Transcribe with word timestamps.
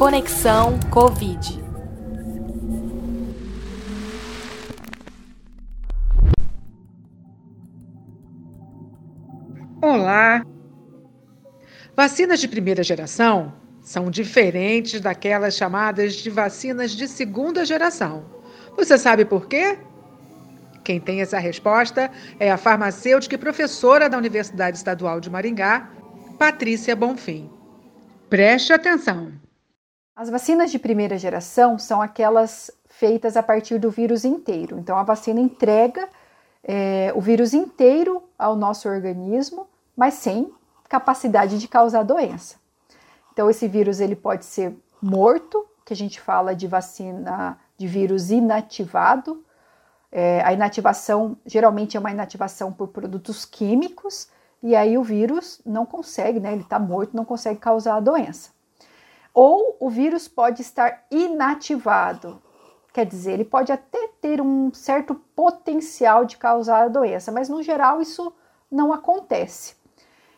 Conexão 0.00 0.80
Covid. 0.90 1.62
Olá! 9.82 10.42
Vacinas 11.94 12.40
de 12.40 12.48
primeira 12.48 12.82
geração 12.82 13.52
são 13.82 14.10
diferentes 14.10 15.02
daquelas 15.02 15.54
chamadas 15.54 16.14
de 16.14 16.30
vacinas 16.30 16.92
de 16.92 17.06
segunda 17.06 17.66
geração. 17.66 18.24
Você 18.78 18.96
sabe 18.96 19.26
por 19.26 19.48
quê? 19.48 19.76
Quem 20.82 20.98
tem 20.98 21.20
essa 21.20 21.38
resposta 21.38 22.10
é 22.38 22.50
a 22.50 22.56
farmacêutica 22.56 23.34
e 23.34 23.38
professora 23.38 24.08
da 24.08 24.16
Universidade 24.16 24.78
Estadual 24.78 25.20
de 25.20 25.28
Maringá, 25.28 25.90
Patrícia 26.38 26.96
Bonfim. 26.96 27.50
Preste 28.30 28.72
atenção. 28.72 29.49
As 30.20 30.28
vacinas 30.28 30.70
de 30.70 30.78
primeira 30.78 31.16
geração 31.16 31.78
são 31.78 32.02
aquelas 32.02 32.70
feitas 32.84 33.38
a 33.38 33.42
partir 33.42 33.78
do 33.78 33.90
vírus 33.90 34.22
inteiro. 34.22 34.78
Então, 34.78 34.98
a 34.98 35.02
vacina 35.02 35.40
entrega 35.40 36.06
é, 36.62 37.10
o 37.16 37.22
vírus 37.22 37.54
inteiro 37.54 38.22
ao 38.38 38.54
nosso 38.54 38.86
organismo, 38.86 39.66
mas 39.96 40.12
sem 40.12 40.52
capacidade 40.90 41.58
de 41.58 41.66
causar 41.66 42.02
doença. 42.02 42.56
Então, 43.32 43.48
esse 43.48 43.66
vírus 43.66 43.98
ele 43.98 44.14
pode 44.14 44.44
ser 44.44 44.76
morto, 45.00 45.66
que 45.86 45.94
a 45.94 45.96
gente 45.96 46.20
fala 46.20 46.54
de 46.54 46.66
vacina 46.66 47.58
de 47.78 47.86
vírus 47.86 48.30
inativado. 48.30 49.42
É, 50.12 50.42
a 50.44 50.52
inativação 50.52 51.34
geralmente 51.46 51.96
é 51.96 52.00
uma 52.00 52.10
inativação 52.10 52.70
por 52.70 52.88
produtos 52.88 53.46
químicos 53.46 54.28
e 54.62 54.76
aí 54.76 54.98
o 54.98 55.02
vírus 55.02 55.62
não 55.64 55.86
consegue, 55.86 56.38
né? 56.38 56.52
Ele 56.52 56.60
está 56.60 56.78
morto, 56.78 57.16
não 57.16 57.24
consegue 57.24 57.58
causar 57.58 57.96
a 57.96 58.00
doença. 58.00 58.59
Ou 59.32 59.76
o 59.78 59.88
vírus 59.88 60.26
pode 60.26 60.62
estar 60.62 61.04
inativado, 61.10 62.42
quer 62.92 63.06
dizer, 63.06 63.32
ele 63.32 63.44
pode 63.44 63.70
até 63.70 64.08
ter 64.20 64.40
um 64.40 64.72
certo 64.72 65.14
potencial 65.36 66.24
de 66.24 66.36
causar 66.36 66.84
a 66.84 66.88
doença, 66.88 67.30
mas 67.30 67.48
no 67.48 67.62
geral 67.62 68.00
isso 68.00 68.32
não 68.70 68.92
acontece. 68.92 69.74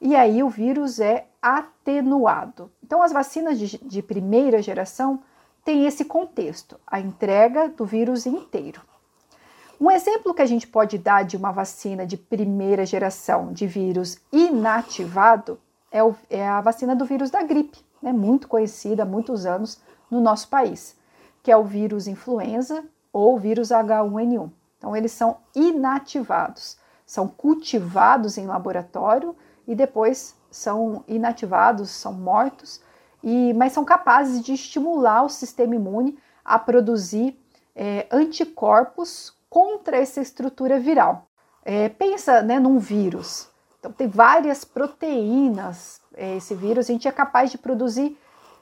E 0.00 0.14
aí 0.14 0.42
o 0.42 0.50
vírus 0.50 1.00
é 1.00 1.26
atenuado. 1.40 2.70
Então, 2.82 3.02
as 3.02 3.12
vacinas 3.12 3.58
de, 3.58 3.78
de 3.78 4.02
primeira 4.02 4.60
geração 4.60 5.22
têm 5.64 5.86
esse 5.86 6.04
contexto, 6.04 6.78
a 6.86 7.00
entrega 7.00 7.68
do 7.68 7.86
vírus 7.86 8.26
inteiro. 8.26 8.82
Um 9.80 9.90
exemplo 9.90 10.34
que 10.34 10.42
a 10.42 10.46
gente 10.46 10.66
pode 10.66 10.98
dar 10.98 11.24
de 11.24 11.36
uma 11.36 11.50
vacina 11.50 12.06
de 12.06 12.16
primeira 12.16 12.86
geração 12.86 13.52
de 13.52 13.66
vírus 13.66 14.18
inativado 14.30 15.58
é, 15.90 16.02
o, 16.02 16.14
é 16.28 16.46
a 16.46 16.60
vacina 16.60 16.94
do 16.94 17.04
vírus 17.04 17.30
da 17.30 17.42
gripe, 17.42 17.78
né, 18.04 18.12
muito 18.12 18.46
conhecida 18.46 19.02
há 19.02 19.06
muitos 19.06 19.46
anos 19.46 19.80
no 20.10 20.20
nosso 20.20 20.48
país, 20.48 20.94
que 21.42 21.50
é 21.50 21.56
o 21.56 21.64
vírus 21.64 22.06
influenza 22.06 22.84
ou 23.10 23.38
vírus 23.38 23.70
H1N1. 23.70 24.50
Então, 24.76 24.94
eles 24.94 25.12
são 25.12 25.38
inativados, 25.54 26.76
são 27.06 27.26
cultivados 27.26 28.36
em 28.36 28.46
laboratório 28.46 29.34
e 29.66 29.74
depois 29.74 30.36
são 30.50 31.02
inativados, 31.08 31.88
são 31.88 32.12
mortos, 32.12 32.82
e, 33.22 33.54
mas 33.54 33.72
são 33.72 33.86
capazes 33.86 34.44
de 34.44 34.52
estimular 34.52 35.24
o 35.24 35.30
sistema 35.30 35.74
imune 35.74 36.18
a 36.44 36.58
produzir 36.58 37.40
é, 37.74 38.06
anticorpos 38.12 39.32
contra 39.48 39.96
essa 39.96 40.20
estrutura 40.20 40.78
viral. 40.78 41.26
É, 41.64 41.88
pensa 41.88 42.42
né, 42.42 42.60
num 42.60 42.78
vírus. 42.78 43.48
Então, 43.80 43.90
tem 43.90 44.08
várias 44.08 44.62
proteínas. 44.62 46.02
É, 46.16 46.36
esse 46.36 46.54
vírus, 46.54 46.88
a 46.88 46.92
gente 46.92 47.08
é 47.08 47.12
capaz 47.12 47.50
de 47.50 47.58
produzir 47.58 48.18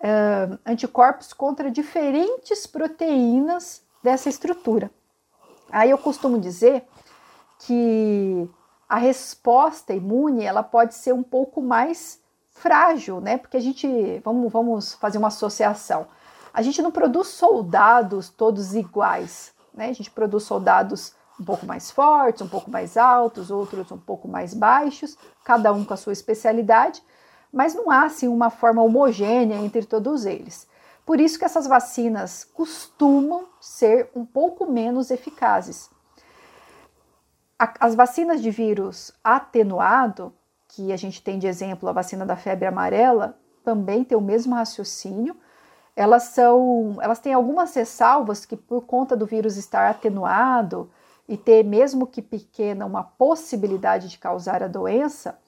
é, 0.00 0.48
anticorpos 0.66 1.32
contra 1.32 1.70
diferentes 1.70 2.66
proteínas 2.66 3.82
dessa 4.02 4.28
estrutura. 4.28 4.90
Aí 5.70 5.90
eu 5.90 5.98
costumo 5.98 6.38
dizer 6.38 6.84
que 7.60 8.48
a 8.88 8.96
resposta 8.96 9.94
imune 9.94 10.44
ela 10.44 10.62
pode 10.62 10.94
ser 10.94 11.12
um 11.12 11.22
pouco 11.22 11.62
mais 11.62 12.20
frágil, 12.52 13.20
né? 13.20 13.36
Porque 13.36 13.56
a 13.56 13.60
gente, 13.60 13.88
vamos, 14.24 14.52
vamos 14.52 14.94
fazer 14.94 15.18
uma 15.18 15.28
associação. 15.28 16.06
A 16.52 16.62
gente 16.62 16.80
não 16.80 16.90
produz 16.90 17.28
soldados 17.28 18.28
todos 18.28 18.74
iguais. 18.74 19.52
Né? 19.74 19.88
A 19.88 19.92
gente 19.92 20.10
produz 20.10 20.44
soldados 20.44 21.14
um 21.38 21.44
pouco 21.44 21.66
mais 21.66 21.90
fortes, 21.90 22.42
um 22.42 22.48
pouco 22.48 22.70
mais 22.70 22.96
altos, 22.96 23.50
outros 23.50 23.90
um 23.90 23.98
pouco 23.98 24.28
mais 24.28 24.54
baixos, 24.54 25.18
cada 25.42 25.72
um 25.72 25.84
com 25.84 25.92
a 25.92 25.96
sua 25.96 26.12
especialidade, 26.12 27.02
mas 27.54 27.72
não 27.72 27.90
há 27.90 28.02
assim 28.02 28.26
uma 28.26 28.50
forma 28.50 28.82
homogênea 28.82 29.56
entre 29.56 29.86
todos 29.86 30.26
eles. 30.26 30.66
Por 31.06 31.20
isso 31.20 31.38
que 31.38 31.44
essas 31.44 31.66
vacinas 31.66 32.42
costumam 32.42 33.46
ser 33.60 34.10
um 34.14 34.24
pouco 34.24 34.66
menos 34.66 35.10
eficazes. 35.10 35.88
As 37.58 37.94
vacinas 37.94 38.42
de 38.42 38.50
vírus 38.50 39.12
atenuado, 39.22 40.34
que 40.68 40.92
a 40.92 40.96
gente 40.96 41.22
tem 41.22 41.38
de 41.38 41.46
exemplo 41.46 41.88
a 41.88 41.92
vacina 41.92 42.26
da 42.26 42.36
febre 42.36 42.66
amarela, 42.66 43.38
também 43.62 44.02
tem 44.02 44.18
o 44.18 44.20
mesmo 44.20 44.54
raciocínio, 44.54 45.36
elas 45.94 46.24
são, 46.24 46.96
elas 47.00 47.20
têm 47.20 47.32
algumas 47.32 47.72
ressalvas 47.74 48.44
que 48.44 48.56
por 48.56 48.82
conta 48.82 49.16
do 49.16 49.26
vírus 49.26 49.56
estar 49.56 49.88
atenuado 49.88 50.90
e 51.28 51.36
ter 51.36 51.62
mesmo 51.62 52.06
que 52.06 52.20
pequena 52.20 52.84
uma 52.84 53.04
possibilidade 53.04 54.08
de 54.08 54.18
causar 54.18 54.62
a 54.62 54.68
doença, 54.68 55.38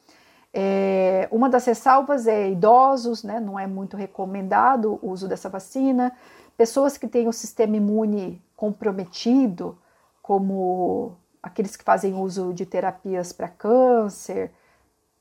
é, 0.58 1.28
uma 1.30 1.50
das 1.50 1.66
ressalvas 1.66 2.26
é 2.26 2.48
idosos, 2.48 3.22
né, 3.22 3.38
não 3.38 3.58
é 3.58 3.66
muito 3.66 3.94
recomendado 3.94 4.98
o 5.02 5.10
uso 5.10 5.28
dessa 5.28 5.50
vacina, 5.50 6.16
pessoas 6.56 6.96
que 6.96 7.06
têm 7.06 7.28
o 7.28 7.32
sistema 7.32 7.76
imune 7.76 8.42
comprometido, 8.56 9.76
como 10.22 11.14
aqueles 11.42 11.76
que 11.76 11.84
fazem 11.84 12.14
uso 12.14 12.54
de 12.54 12.64
terapias 12.64 13.34
para 13.34 13.48
câncer, 13.48 14.50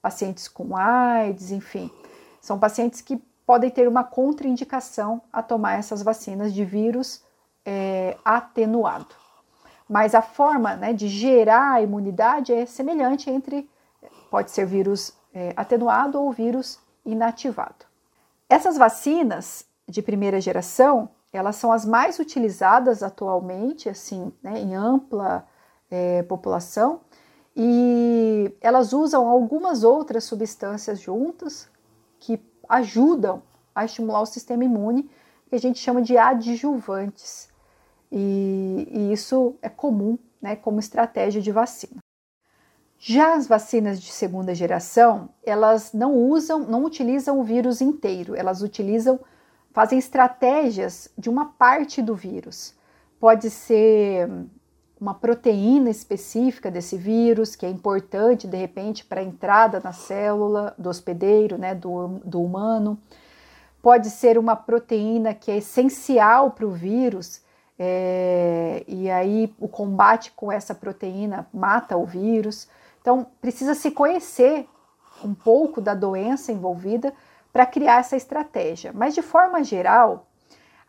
pacientes 0.02 0.48
com 0.48 0.78
AIDS, 0.78 1.52
enfim, 1.52 1.92
são 2.40 2.58
pacientes 2.58 3.02
que 3.02 3.22
podem 3.46 3.70
ter 3.70 3.90
uma 3.90 4.06
contraindicação 4.06 5.22
a 5.34 5.44
tomar 5.44 5.78
essas 5.78 6.02
vacinas 6.02 6.54
de 6.54 6.64
vírus 6.64 7.22
é, 7.66 8.16
atenuado. 8.24 9.14
Mas 9.88 10.16
a 10.16 10.22
forma 10.22 10.78
né, 10.78 10.94
de 10.94 11.10
gerar 11.10 11.74
a 11.74 11.82
imunidade 11.82 12.54
é 12.54 12.66
semelhante 12.66 13.30
entre, 13.30 13.70
pode 14.32 14.50
ser 14.50 14.66
vírus 14.66 15.14
é, 15.36 15.54
atenuado 15.58 16.20
ou 16.20 16.32
vírus 16.32 16.80
inativado. 17.06 17.86
Essas 18.50 18.78
vacinas 18.78 19.66
de 19.88 20.02
primeira 20.02 20.40
geração, 20.40 21.10
elas 21.34 21.58
são 21.58 21.74
as 21.74 21.86
mais 21.86 22.18
utilizadas 22.18 23.04
atualmente, 23.04 23.90
assim, 23.90 24.32
né, 24.42 24.58
em 24.58 24.74
ampla 24.74 25.46
é, 25.92 26.24
população, 26.24 27.02
e 27.56 28.52
elas 28.62 28.94
usam 28.94 29.28
algumas 29.28 29.84
outras 29.84 30.24
substâncias 30.24 31.00
juntas 31.00 31.70
que 32.20 32.40
ajudam 32.68 33.44
a 33.74 33.84
estimular 33.86 34.22
o 34.22 34.26
sistema 34.26 34.64
imune, 34.64 35.10
que 35.50 35.56
a 35.56 35.60
gente 35.60 35.80
chama 35.80 36.02
de 36.02 36.18
adjuvantes. 36.18 37.50
E, 38.12 38.88
e 38.90 39.14
isso 39.14 39.56
é 39.62 39.70
comum 39.70 40.18
né, 40.42 40.56
como 40.56 40.80
estratégia 40.80 41.42
de 41.42 41.52
vacina. 41.52 42.05
Já 42.98 43.36
as 43.36 43.48
vacinas 43.48 44.02
de 44.02 44.12
segunda 44.12 44.56
geração, 44.56 45.30
elas 45.46 45.94
não 45.94 46.16
usam, 46.16 46.60
não 46.60 46.84
utilizam 46.84 47.40
o 47.40 47.44
vírus 47.44 47.82
inteiro, 47.82 48.36
elas 48.36 48.62
utilizam, 48.62 49.20
fazem 49.72 50.00
estratégias 50.00 51.10
de 51.18 51.30
uma 51.30 51.46
parte 51.46 52.02
do 52.02 52.16
vírus. 52.16 52.74
Pode 53.20 53.50
ser 53.50 54.30
uma 55.00 55.14
proteína 55.14 55.90
específica 55.90 56.72
desse 56.72 56.98
vírus, 56.98 57.56
que 57.56 57.66
é 57.66 57.70
importante, 57.70 58.48
de 58.48 58.58
repente, 58.58 59.06
para 59.06 59.22
a 59.22 59.24
entrada 59.24 59.82
na 59.84 59.92
célula 59.92 60.74
do 60.78 60.90
hospedeiro, 60.90 61.58
né, 61.58 61.76
do, 61.76 62.20
do 62.24 62.42
humano. 62.42 62.98
Pode 63.82 64.10
ser 64.10 64.38
uma 64.38 64.56
proteína 64.56 65.34
que 65.34 65.52
é 65.52 65.58
essencial 65.58 66.52
para 66.52 66.66
o 66.66 66.72
vírus, 66.72 67.42
é, 67.78 68.84
e 68.88 69.12
aí 69.12 69.54
o 69.60 69.68
combate 69.68 70.32
com 70.36 70.52
essa 70.52 70.74
proteína 70.74 71.46
mata 71.54 71.98
o 71.98 72.06
vírus. 72.06 72.68
Então, 73.06 73.28
precisa 73.40 73.76
se 73.76 73.92
conhecer 73.92 74.68
um 75.24 75.36
pouco 75.36 75.80
da 75.80 75.94
doença 75.94 76.52
envolvida 76.52 77.14
para 77.54 77.64
criar 77.64 78.00
essa 78.00 78.16
estratégia. 78.16 78.92
Mas, 78.96 79.14
de 79.14 79.22
forma 79.22 79.64
geral, 79.64 80.26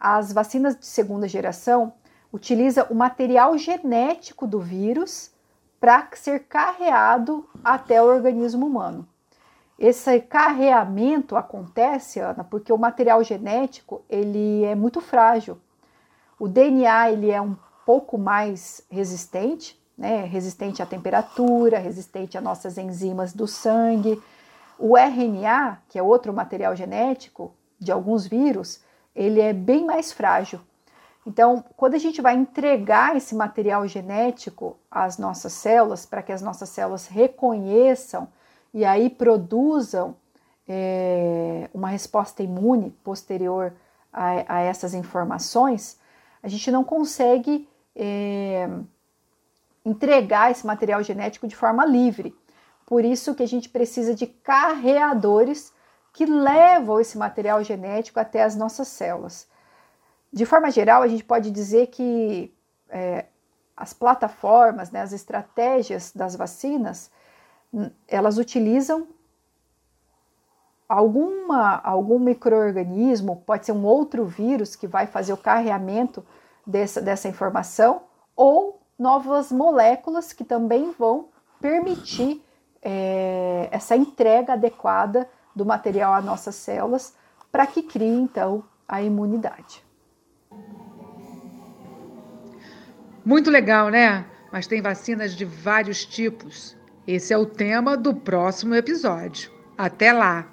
as 0.00 0.32
vacinas 0.32 0.74
de 0.78 0.86
segunda 0.86 1.28
geração 1.28 1.92
utiliza 2.32 2.84
o 2.84 2.94
material 2.94 3.58
genético 3.58 4.46
do 4.46 4.58
vírus 4.58 5.30
para 5.78 6.08
ser 6.14 6.44
carreado 6.44 7.46
até 7.62 8.00
o 8.00 8.06
organismo 8.06 8.64
humano. 8.64 9.06
Esse 9.78 10.18
carreamento 10.18 11.36
acontece, 11.36 12.18
Ana, 12.18 12.44
porque 12.44 12.72
o 12.72 12.78
material 12.78 13.22
genético 13.22 14.02
ele 14.08 14.64
é 14.64 14.74
muito 14.74 15.02
frágil. 15.02 15.58
O 16.38 16.48
DNA 16.48 17.10
ele 17.10 17.30
é 17.30 17.42
um 17.42 17.54
pouco 17.84 18.16
mais 18.16 18.80
resistente, 18.90 19.78
né? 19.96 20.24
resistente 20.24 20.82
à 20.82 20.86
temperatura, 20.86 21.78
resistente 21.78 22.36
às 22.36 22.44
nossas 22.44 22.76
enzimas 22.78 23.32
do 23.32 23.46
sangue. 23.46 24.22
O 24.78 24.96
RNA, 24.96 25.78
que 25.88 25.98
é 25.98 26.02
outro 26.02 26.32
material 26.32 26.76
genético 26.76 27.54
de 27.78 27.90
alguns 27.90 28.26
vírus, 28.26 28.80
ele 29.14 29.40
é 29.40 29.52
bem 29.52 29.84
mais 29.84 30.12
frágil. 30.12 30.60
Então, 31.26 31.64
quando 31.76 31.94
a 31.94 31.98
gente 31.98 32.22
vai 32.22 32.36
entregar 32.36 33.16
esse 33.16 33.34
material 33.34 33.86
genético 33.88 34.76
às 34.90 35.18
nossas 35.18 35.52
células, 35.52 36.06
para 36.06 36.22
que 36.22 36.30
as 36.30 36.40
nossas 36.40 36.68
células 36.68 37.08
reconheçam 37.08 38.28
e 38.72 38.84
aí 38.84 39.10
produzam 39.10 40.14
é, 40.68 41.68
uma 41.74 41.88
resposta 41.88 42.42
imune 42.42 42.90
posterior 43.02 43.72
a, 44.12 44.56
a, 44.56 44.60
essas 44.60 44.94
informações, 44.94 45.98
a 46.42 46.48
gente 46.48 46.70
não 46.70 46.84
consegue 46.84 47.68
é, 47.94 48.68
entregar 49.86 50.50
esse 50.50 50.66
material 50.66 51.00
genético 51.00 51.46
de 51.46 51.54
forma 51.54 51.86
livre. 51.86 52.36
Por 52.84 53.04
isso 53.04 53.36
que 53.36 53.42
a 53.44 53.48
gente 53.48 53.68
precisa 53.68 54.14
de 54.14 54.26
carreadores 54.26 55.72
que 56.12 56.26
levam 56.26 56.98
esse 56.98 57.16
material 57.16 57.62
genético 57.62 58.18
até 58.18 58.42
as 58.42 58.56
nossas 58.56 58.88
células. 58.88 59.48
De 60.32 60.44
forma 60.44 60.70
geral, 60.72 61.02
a 61.02 61.08
gente 61.08 61.22
pode 61.22 61.52
dizer 61.52 61.86
que 61.86 62.52
é, 62.88 63.26
as 63.76 63.92
plataformas, 63.92 64.90
né, 64.90 65.02
as 65.02 65.12
estratégias 65.12 66.10
das 66.12 66.34
vacinas, 66.34 67.10
elas 68.08 68.38
utilizam 68.38 69.06
alguma, 70.88 71.80
algum 71.84 72.18
microorganismo, 72.18 73.42
pode 73.46 73.66
ser 73.66 73.72
um 73.72 73.84
outro 73.84 74.24
vírus 74.24 74.74
que 74.74 74.86
vai 74.88 75.06
fazer 75.06 75.32
o 75.32 75.36
carreamento 75.36 76.26
dessa, 76.66 77.00
dessa 77.00 77.28
informação, 77.28 78.02
ou 78.34 78.80
novas 78.98 79.52
moléculas 79.52 80.32
que 80.32 80.44
também 80.44 80.92
vão 80.98 81.28
permitir 81.60 82.42
é, 82.82 83.68
essa 83.70 83.96
entrega 83.96 84.54
adequada 84.54 85.28
do 85.54 85.64
material 85.64 86.14
às 86.14 86.24
nossas 86.24 86.54
células 86.54 87.14
para 87.50 87.66
que 87.66 87.82
crie 87.82 88.08
então 88.08 88.64
a 88.86 89.02
imunidade. 89.02 89.84
Muito 93.24 93.50
legal, 93.50 93.88
né? 93.88 94.24
Mas 94.52 94.66
tem 94.66 94.80
vacinas 94.80 95.34
de 95.34 95.44
vários 95.44 96.04
tipos. 96.04 96.76
Esse 97.06 97.32
é 97.32 97.38
o 97.38 97.46
tema 97.46 97.96
do 97.96 98.14
próximo 98.14 98.74
episódio. 98.74 99.50
Até 99.76 100.12
lá! 100.12 100.46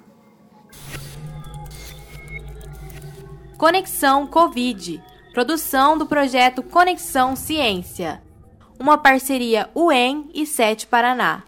Conexão 3.56 4.26
Covid 4.26 5.02
produção 5.34 5.98
do 5.98 6.06
projeto 6.06 6.62
Conexão 6.62 7.34
Ciência, 7.34 8.22
uma 8.84 8.98
parceria 8.98 9.70
UEM 9.74 10.28
e 10.34 10.44
SET 10.44 10.86
Paraná. 10.88 11.42